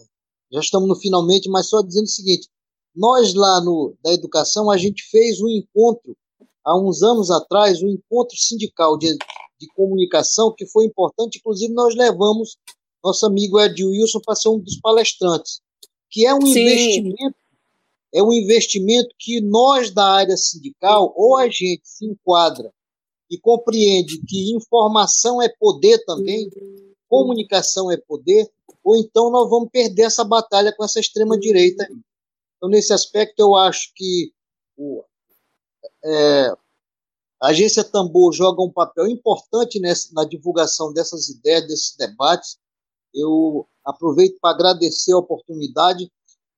[0.50, 2.48] já estamos no finalmente, mas só dizendo o seguinte:
[2.94, 6.16] nós lá no da educação a gente fez um encontro
[6.64, 9.16] há uns anos atrás, um encontro sindical de,
[9.58, 12.56] de comunicação que foi importante, inclusive nós levamos
[13.02, 15.60] nosso amigo Ed Wilson para ser um dos palestrantes,
[16.10, 16.60] que é um Sim.
[16.60, 17.38] investimento
[18.12, 22.72] é um investimento que nós da área sindical ou a gente se enquadra
[23.30, 26.48] e compreende que informação é poder também,
[27.06, 28.50] comunicação é poder,
[28.82, 31.86] ou então nós vamos perder essa batalha com essa extrema-direita.
[32.56, 34.32] Então, nesse aspecto, eu acho que
[34.76, 35.04] o,
[36.04, 36.52] é,
[37.40, 42.58] a agência Tambor joga um papel importante nessa, na divulgação dessas ideias, desses debates.
[43.14, 46.10] Eu aproveito para agradecer a oportunidade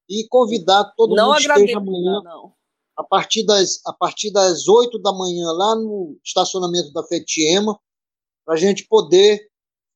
[0.08, 2.20] e convidar todo não mundo que esteja amanhã.
[2.22, 2.52] Não
[3.00, 7.80] a partir das a partir das 8 da manhã lá no estacionamento da Fetiema
[8.44, 9.48] para a gente poder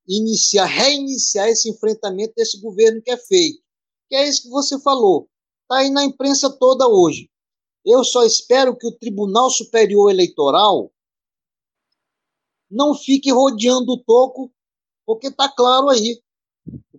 [0.09, 3.63] iniciar reiniciar esse enfrentamento desse governo que é feito.
[4.09, 5.29] Que é isso que você falou.
[5.63, 7.31] Está aí na imprensa toda hoje.
[7.85, 10.91] Eu só espero que o Tribunal Superior Eleitoral
[12.71, 14.51] não fique rodeando o toco
[15.05, 16.23] porque está claro aí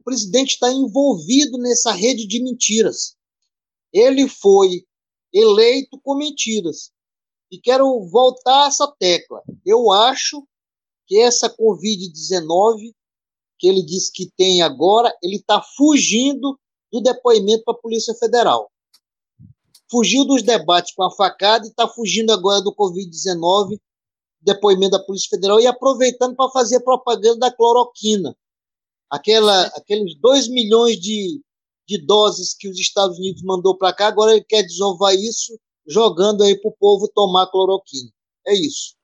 [0.06, 3.16] presidente está envolvido nessa rede de mentiras
[3.96, 4.86] ele foi
[5.34, 6.92] eleito com mentiras.
[7.50, 9.42] E quero voltar a essa tecla.
[9.66, 10.46] Eu acho
[11.08, 12.94] que essa Covid-19,
[13.58, 16.60] que ele disse que tem agora, ele está fugindo
[16.92, 18.70] do depoimento para a Polícia Federal.
[19.90, 23.80] Fugiu dos debates com a facada e está fugindo agora do Covid-19,
[24.42, 28.36] depoimento da Polícia Federal, e aproveitando para fazer propaganda da cloroquina.
[29.10, 31.42] Aquela, aqueles 2 milhões de
[31.88, 36.44] de doses que os Estados Unidos mandou para cá, agora ele quer desovar isso, jogando
[36.44, 38.10] aí para o povo tomar cloroquina.
[38.48, 38.96] É isso.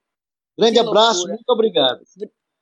[0.57, 2.01] Grande abraço, muito obrigado.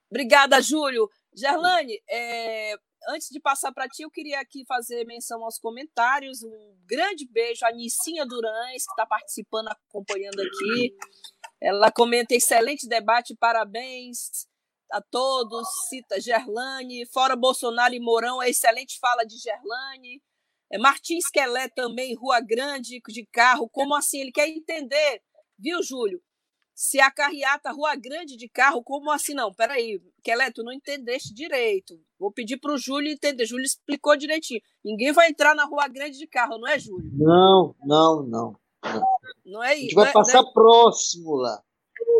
[0.09, 1.09] Obrigada, Júlio.
[1.33, 2.75] Gerlane, é,
[3.09, 6.43] antes de passar para ti, eu queria aqui fazer menção aos comentários.
[6.43, 10.95] Um grande beijo à Nicinha Durães, que está participando, acompanhando aqui.
[11.61, 14.48] Ela comenta: excelente debate, parabéns
[14.91, 20.21] a todos, cita Gerlane, fora Bolsonaro e Mourão, a excelente fala de Gerlane.
[20.71, 24.19] É, Martins Quelé também, Rua Grande de carro, como assim?
[24.19, 25.21] Ele quer entender,
[25.57, 26.21] viu, Júlio?
[26.75, 29.33] Se a carreata Rua Grande de carro, como assim?
[29.33, 31.99] Não, peraí, Quelé, tu não entendeste direito.
[32.17, 33.45] Vou pedir para o Júlio entender.
[33.45, 34.61] Júlio explicou direitinho.
[34.83, 37.11] Ninguém vai entrar na Rua Grande de carro, não é, Júlio?
[37.13, 38.59] Não, não, não.
[38.83, 39.07] Não,
[39.45, 39.79] não é isso.
[39.79, 40.53] A gente vai é, passar é...
[40.53, 41.61] próximo lá.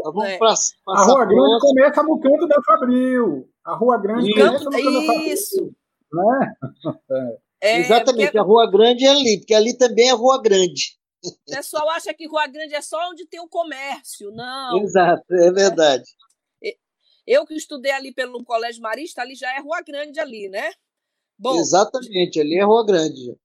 [0.04, 0.38] Vamos é.
[0.38, 0.54] pra,
[0.88, 3.50] a Rua Grande começa no canto da Fabril.
[3.66, 5.34] A Rua Grande começa no canto da Fabril.
[5.34, 5.76] Isso.
[6.14, 6.54] Né?
[7.62, 7.80] É.
[7.80, 8.38] Exatamente, porque...
[8.38, 10.98] a Rua Grande é ali, porque ali também é Rua Grande.
[11.22, 14.32] O pessoal acha que Rua Grande é só onde tem o comércio.
[14.32, 14.78] Não.
[14.78, 16.06] Exato, é verdade.
[16.64, 16.74] É.
[17.28, 20.72] Eu que estudei ali pelo Colégio Marista, ali já é Rua Grande ali, né?
[21.38, 23.38] Bom, Exatamente, ali é Rua Grande.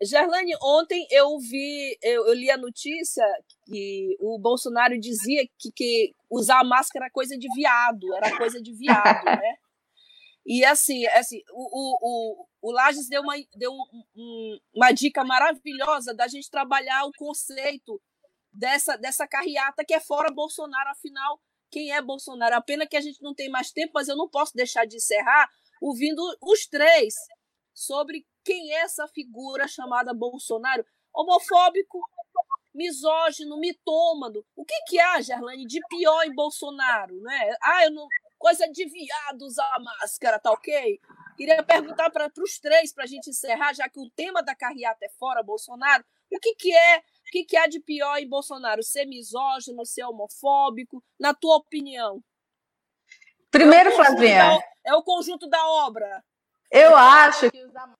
[0.00, 3.24] Gerlane, ontem eu vi, eu, eu, li a notícia
[3.64, 8.72] que o Bolsonaro dizia que, que usar máscara era coisa de viado, era coisa de
[8.72, 9.56] viado, né?
[10.46, 16.14] E assim, assim o, o, o, o Lages deu, uma, deu um, uma dica maravilhosa
[16.14, 18.00] da gente trabalhar o conceito
[18.52, 22.54] dessa, dessa carreata que é fora Bolsonaro, afinal, quem é Bolsonaro?
[22.54, 24.96] A pena que a gente não tem mais tempo, mas eu não posso deixar de
[24.96, 25.50] encerrar
[25.82, 27.14] ouvindo os três
[27.76, 30.84] sobre quem é essa figura chamada Bolsonaro?
[31.12, 32.00] Homofóbico,
[32.74, 34.42] misógino, mitômano.
[34.56, 37.20] O que, que há, Gerlane, de pior em Bolsonaro?
[37.20, 37.54] Né?
[37.62, 38.08] Ah, eu não.
[38.38, 41.00] Coisa de viado usar máscara, tá ok?
[41.36, 45.06] Queria perguntar para os três, para a gente encerrar, já que o tema da carreata
[45.06, 48.82] é fora Bolsonaro, o que, que é, o que, que há de pior em Bolsonaro?
[48.82, 52.22] Ser misógino, ser homofóbico, na tua opinião?
[53.50, 54.58] Primeiro, é Flavinha.
[54.84, 56.22] É o conjunto da obra.
[56.76, 57.90] Eu acho que usar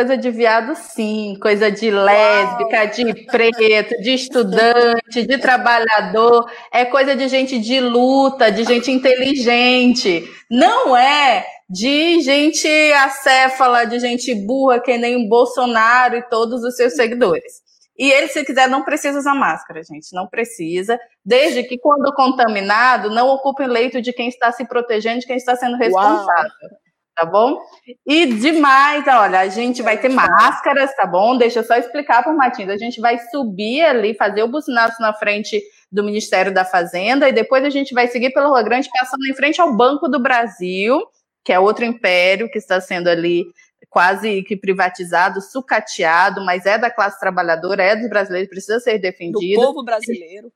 [0.00, 1.36] Coisa de viado, sim.
[1.42, 6.50] Coisa de lésbica, de preto, de estudante, de trabalhador.
[6.72, 10.26] É coisa de gente de luta, de gente inteligente.
[10.50, 16.76] Não é de gente acéfala, de gente burra, que nem o Bolsonaro e todos os
[16.76, 17.60] seus seguidores.
[17.98, 20.14] E ele, se quiser, não precisa usar máscara, gente.
[20.14, 20.98] Não precisa.
[21.22, 25.54] Desde que, quando contaminado, não ocupe leito de quem está se protegendo, de quem está
[25.56, 26.24] sendo responsável.
[26.32, 26.80] Uau
[27.20, 27.60] tá bom?
[28.06, 31.36] E demais, olha, a gente vai ter máscaras, tá bom?
[31.36, 32.72] Deixa eu só explicar para o Matinho.
[32.72, 35.62] A gente vai subir ali, fazer o buzinaço na frente
[35.92, 39.34] do Ministério da Fazenda e depois a gente vai seguir pela Rua Grande, passando em
[39.34, 40.98] frente ao Banco do Brasil,
[41.44, 43.44] que é outro império que está sendo ali
[43.90, 49.60] quase que privatizado, sucateado, mas é da classe trabalhadora, é dos brasileiros, precisa ser defendido.
[49.60, 50.50] Do povo brasileiro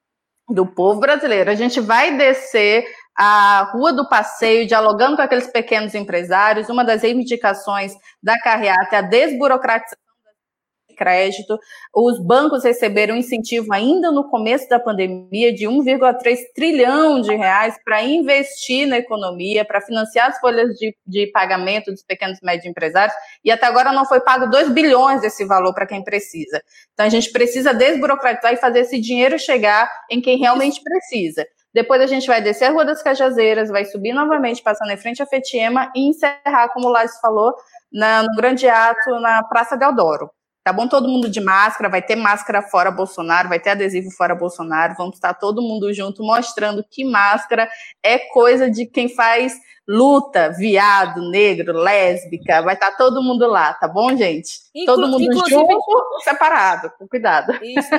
[0.48, 1.50] do povo brasileiro.
[1.50, 2.86] A gente vai descer
[3.16, 6.68] a Rua do Passeio, dialogando com aqueles pequenos empresários.
[6.68, 7.92] Uma das reivindicações
[8.22, 10.04] da carreata é a desburocratização
[10.94, 11.58] crédito.
[11.94, 18.02] Os bancos receberam incentivo ainda no começo da pandemia de 1,3 trilhão de reais para
[18.02, 23.14] investir na economia, para financiar as folhas de, de pagamento dos pequenos e médios empresários,
[23.44, 26.62] e até agora não foi pago 2 bilhões desse valor para quem precisa.
[26.92, 31.44] Então a gente precisa desburocratizar e fazer esse dinheiro chegar em quem realmente precisa.
[31.74, 35.20] Depois a gente vai descer a Rua das Cajazeiras, vai subir novamente, passando em frente
[35.20, 37.54] à Fetiema e encerrar, como o Lázaro falou,
[37.92, 40.30] na, no grande ato na Praça Deodoro.
[40.62, 40.88] Tá bom?
[40.88, 45.16] Todo mundo de máscara, vai ter máscara fora Bolsonaro, vai ter adesivo fora Bolsonaro, vamos
[45.16, 47.68] estar todo mundo junto mostrando que máscara
[48.02, 49.52] é coisa de quem faz
[49.86, 54.60] luta, viado, negro, lésbica, vai estar todo mundo lá, tá bom, gente?
[54.74, 57.52] Inclu todo mundo junto, separado, com cuidado.
[57.62, 57.90] Isso.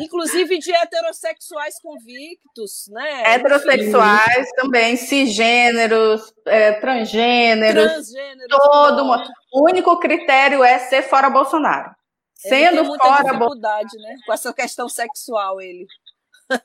[0.00, 3.34] Inclusive de heterossexuais convictos, né?
[3.34, 4.54] Heterossexuais Sim.
[4.56, 9.24] também, cisgêneros, é, transgêneros, transgêneros, todo mundo.
[9.52, 11.94] O único critério é ser fora Bolsonaro.
[12.34, 14.16] Sendo tem muita fora dificuldade, né?
[14.26, 15.86] Com essa questão sexual, ele.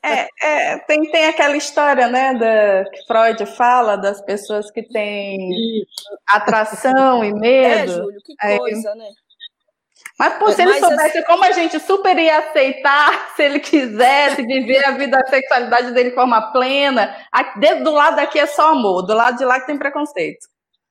[0.02, 5.84] É, é, tem, tem aquela história, né, da, que Freud fala das pessoas que têm
[6.26, 7.92] atração e medo.
[7.92, 9.08] É, Júlio, que coisa, né?
[10.18, 11.26] Mas pô, se ele Mas soubesse assim...
[11.26, 16.10] como a gente super ia aceitar se ele quisesse viver a vida, a sexualidade dele
[16.10, 17.16] de forma plena,
[17.82, 20.46] do lado daqui é só amor, do lado de lá que tem preconceito.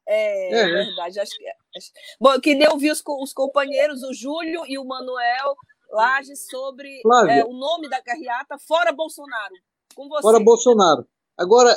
[0.08, 0.66] É, é, é.
[0.66, 1.20] verdade.
[1.20, 1.92] Acho que, acho...
[2.20, 5.56] Bom, eu queria ouvir os, os companheiros, o Júlio e o Manuel
[5.92, 9.56] Lages, sobre é, o nome da carreata Fora Bolsonaro.
[9.96, 10.22] Com você.
[10.22, 11.08] Fora Bolsonaro.
[11.38, 11.76] Agora,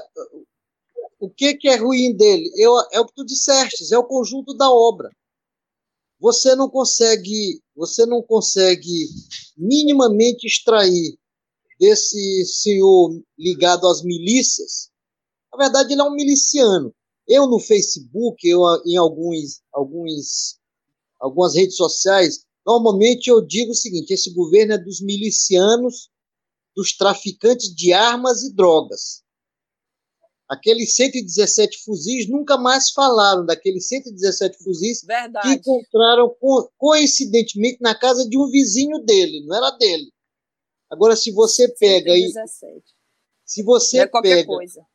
[1.19, 2.51] o que, que é ruim dele?
[2.57, 5.11] Eu, é o que tu disseste, é o conjunto da obra.
[6.19, 9.09] Você não consegue, você não consegue
[9.57, 11.19] minimamente extrair
[11.79, 14.91] desse senhor ligado às milícias.
[15.53, 16.95] Na verdade, ele é um miliciano.
[17.27, 20.59] Eu no Facebook, eu em alguns, alguns,
[21.21, 26.11] algumas redes sociais, normalmente eu digo o seguinte: esse governo é dos milicianos,
[26.75, 29.23] dos traficantes de armas e drogas.
[30.49, 35.49] Aqueles 117 fuzis nunca mais falaram daqueles 117 fuzis Verdade.
[35.49, 36.35] que encontraram
[36.77, 40.13] coincidentemente na casa de um vizinho dele, não era dele.
[40.91, 42.67] Agora, se você pega 117.
[42.67, 42.83] aí.
[43.47, 44.87] Se você é pega coisa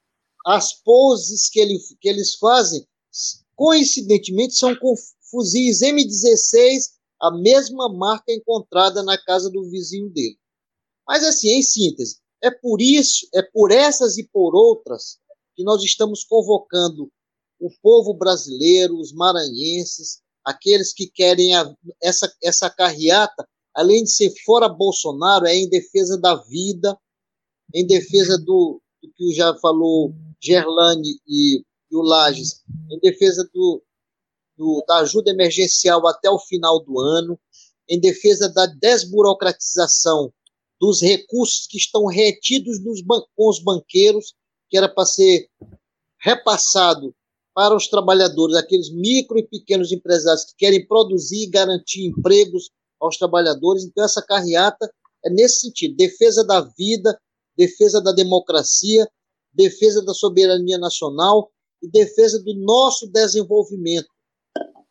[0.48, 2.88] as poses que, ele, que eles fazem,
[3.54, 4.96] coincidentemente, são com
[5.30, 6.92] fuzis M16,
[7.22, 10.38] a mesma marca encontrada na casa do vizinho dele.
[11.08, 15.20] Mas, assim, em síntese, é por isso, é por essas e por outras
[15.56, 17.12] que nós estamos convocando
[17.60, 24.32] o povo brasileiro, os maranhenses, aqueles que querem a, essa, essa carreata, além de ser
[24.46, 26.98] fora Bolsonaro, é em defesa da vida,
[27.74, 33.82] em defesa do, do que já falou Gerlane e, e o Lages, em defesa do,
[34.58, 37.40] do, da ajuda emergencial até o final do ano,
[37.90, 40.34] em defesa da desburocratização
[40.80, 43.02] dos recursos que estão retidos nos
[43.36, 44.34] com os banqueiros,
[44.70, 45.50] que era para ser
[46.20, 47.16] repassado
[47.54, 53.18] para os trabalhadores, aqueles micro e pequenos empresários que querem produzir e garantir empregos aos
[53.18, 53.84] trabalhadores.
[53.84, 54.92] Então, essa carreata
[55.26, 57.20] é nesse sentido: defesa da vida,
[57.56, 59.10] defesa da democracia,
[59.52, 61.52] defesa da soberania nacional
[61.82, 64.08] e defesa do nosso desenvolvimento.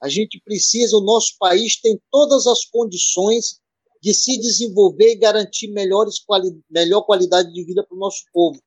[0.02, 3.60] A gente precisa, o nosso país tem todas as condições
[4.02, 8.60] de se desenvolver e garantir melhores quali melhor qualidade de vida para o nosso povo.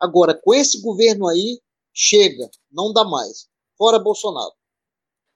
[0.00, 1.60] Agora, com esse governo aí,
[1.92, 3.48] chega, não dá mais.
[3.78, 4.52] Fora Bolsonaro.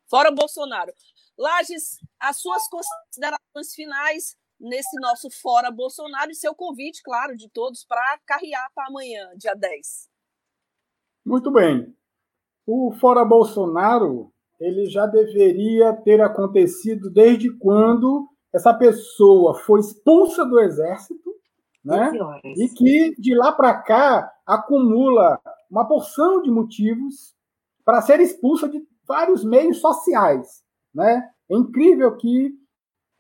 [0.09, 0.93] Fora Bolsonaro.
[1.39, 7.85] Lages, as suas considerações finais nesse nosso Fora Bolsonaro e seu convite, claro, de todos
[7.85, 10.11] para carrear para amanhã, dia 10.
[11.25, 11.97] Muito bem.
[12.67, 20.61] O Fora Bolsonaro ele já deveria ter acontecido desde quando essa pessoa foi expulsa do
[20.61, 21.31] exército,
[21.85, 22.13] né?
[22.57, 25.41] E que de lá para cá acumula
[25.71, 27.35] uma porção de motivos
[27.85, 30.63] para ser expulsa de vários meios sociais,
[30.95, 31.29] né?
[31.51, 32.53] É incrível que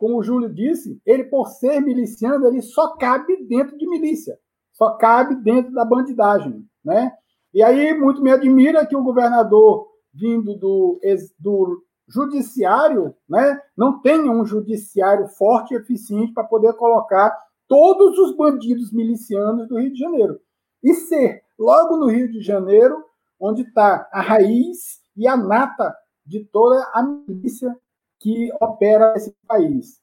[0.00, 4.34] como o Júlio disse, ele, por ser miliciano, ele só cabe dentro de milícia,
[4.72, 6.64] só cabe dentro da bandidagem.
[6.82, 7.12] Né?
[7.52, 11.00] E aí, muito me admira que o governador, vindo do,
[11.38, 17.36] do judiciário, né, não tenha um judiciário forte e eficiente para poder colocar
[17.68, 20.40] todos os bandidos milicianos do Rio de Janeiro.
[20.82, 22.96] E ser, logo no Rio de Janeiro,
[23.38, 25.94] onde está a raiz e a nata
[26.26, 27.74] de toda a milícia
[28.18, 30.00] que opera esse país.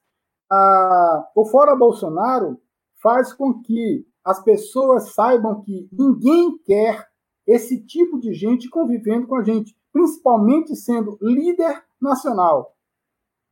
[1.34, 2.58] O Fora Bolsonaro
[3.02, 7.06] faz com que as pessoas saibam que ninguém quer
[7.46, 12.74] esse tipo de gente convivendo com a gente, principalmente sendo líder nacional.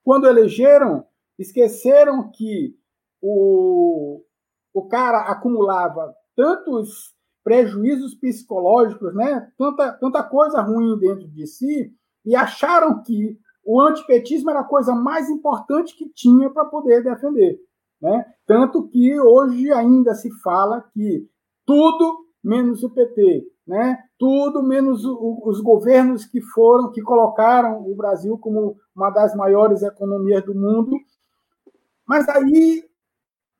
[0.04, 1.04] Quando elegeram,
[1.38, 2.76] esqueceram que
[3.20, 4.22] o,
[4.72, 9.50] o cara acumulava tantos prejuízos psicológicos, né?
[9.56, 11.92] tanta, tanta coisa ruim dentro de si,
[12.24, 17.58] e acharam que o antipetismo era a coisa mais importante que tinha para poder defender.
[18.00, 18.24] Né?
[18.46, 21.28] Tanto que hoje ainda se fala que
[21.64, 23.98] tudo menos o PT, né?
[24.16, 29.82] tudo menos o, os governos que foram, que colocaram o Brasil como uma das maiores
[29.82, 30.96] economias do mundo,
[32.06, 32.84] mas aí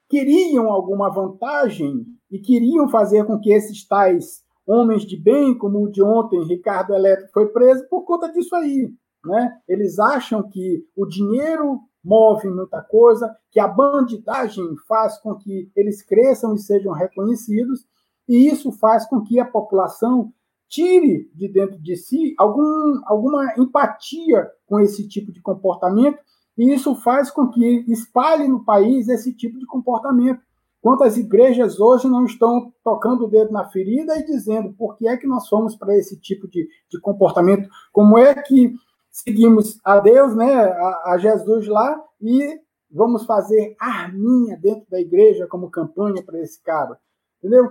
[0.08, 5.90] queriam alguma vantagem e queriam fazer com que esses tais homens de bem, como o
[5.90, 8.92] de ontem, Ricardo Eletro, foi preso por conta disso aí.
[9.24, 9.58] Né?
[9.68, 16.02] Eles acham que o dinheiro move muita coisa, que a bandidagem faz com que eles
[16.02, 17.84] cresçam e sejam reconhecidos,
[18.28, 20.32] e isso faz com que a população
[20.68, 26.18] tire de dentro de si algum, alguma empatia com esse tipo de comportamento,
[26.58, 30.40] e isso faz com que espalhe no país esse tipo de comportamento.
[30.80, 35.16] Quantas igrejas hoje não estão tocando o dedo na ferida e dizendo por que é
[35.16, 37.68] que nós fomos para esse tipo de, de comportamento?
[37.92, 38.72] Como é que
[39.10, 42.60] seguimos a Deus, né, a, a Jesus lá, e
[42.90, 46.98] vamos fazer arminha dentro da igreja como campanha para esse cara,
[47.38, 47.70] entendeu?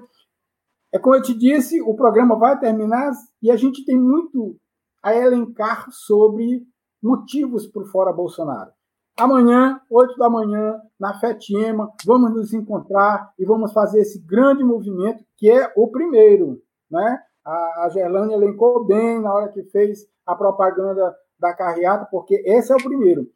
[0.96, 4.56] É como eu te disse, o programa vai terminar e a gente tem muito
[5.04, 6.66] a elencar sobre
[7.04, 8.72] motivos por fora Bolsonaro.
[9.20, 15.22] Amanhã, 8 da manhã, na FETIEMA, vamos nos encontrar e vamos fazer esse grande movimento,
[15.36, 16.62] que é o primeiro.
[16.90, 17.20] Né?
[17.44, 22.72] A, a Gerlane elencou bem na hora que fez a propaganda da carreata, porque esse
[22.72, 23.28] é o primeiro.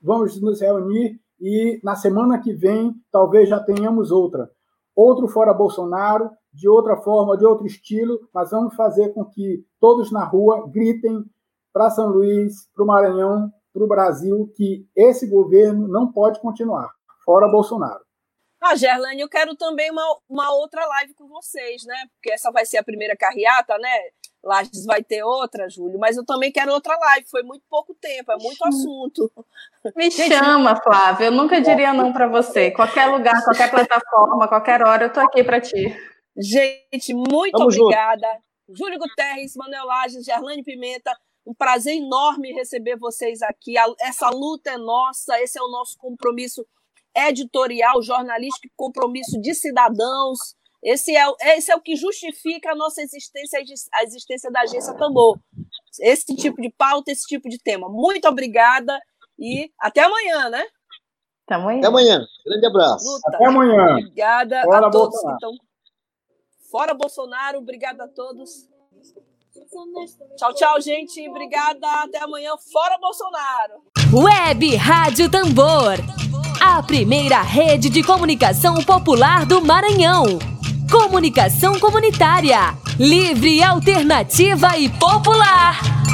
[0.00, 4.50] Vamos nos reunir e na semana que vem talvez já tenhamos outra.
[4.96, 10.10] Outro fora Bolsonaro, de outra forma, de outro estilo, mas vamos fazer com que todos
[10.10, 11.24] na rua gritem
[11.72, 16.90] para São Luís, para o Maranhão, para o Brasil, que esse governo não pode continuar.
[17.24, 18.00] Fora Bolsonaro.
[18.60, 21.94] Ah, Gerlane, eu quero também uma, uma outra live com vocês, né?
[22.12, 23.90] Porque essa vai ser a primeira carreata, né?
[24.42, 27.26] Lages vai ter outra, Júlio, mas eu também quero outra live.
[27.28, 29.30] Foi muito pouco tempo, é muito assunto.
[29.94, 31.26] Me chama, Flávia.
[31.26, 32.70] Eu nunca diria não para você.
[32.70, 35.96] Qualquer lugar, qualquer plataforma, qualquer hora, eu tô aqui para ti.
[36.38, 38.26] Gente, muito Vamos obrigada.
[38.68, 38.78] Junto.
[38.78, 41.16] Júlio Guterres, Manuel Lages, Gerlane Pimenta.
[41.46, 43.74] Um prazer enorme receber vocês aqui.
[44.00, 46.64] Essa luta é nossa, esse é o nosso compromisso
[47.16, 50.38] editorial, jornalístico, compromisso de cidadãos.
[50.82, 51.24] Esse é,
[51.56, 53.58] esse é o que justifica a nossa existência,
[53.94, 55.38] a existência da agência Tambor.
[56.00, 57.88] Esse tipo de pauta, esse tipo de tema.
[57.88, 59.00] Muito obrigada
[59.38, 60.64] e até amanhã, né?
[61.46, 61.78] Até amanhã.
[61.78, 62.26] Até amanhã.
[62.46, 63.04] Grande abraço.
[63.10, 63.30] Luta.
[63.34, 63.92] Até amanhã.
[63.92, 65.36] Obrigada Fora a todos Bolsonaro.
[65.36, 65.67] Então,
[66.70, 68.68] fora Bolsonaro, obrigada a todos.
[70.36, 71.28] Tchau, tchau, gente.
[71.28, 71.86] Obrigada.
[72.04, 72.52] Até amanhã.
[72.72, 73.82] Fora Bolsonaro.
[74.12, 75.96] Web Rádio Tambor.
[76.60, 80.38] A primeira rede de comunicação popular do Maranhão.
[80.90, 82.76] Comunicação comunitária.
[82.98, 86.07] Livre, alternativa e popular.